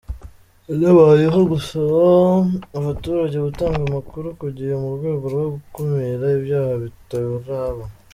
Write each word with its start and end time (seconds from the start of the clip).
Yanaboneyeho 0.69 1.39
gusaba 1.53 1.99
abaturage 2.79 3.37
gutanga 3.47 3.79
amakuru 3.89 4.27
ku 4.39 4.47
gihe 4.57 4.73
mu 4.81 4.89
rwego 4.97 5.23
rwo 5.33 5.45
gukumira 5.53 6.25
ibyaha 6.37 6.73
bitaraba. 6.83 7.83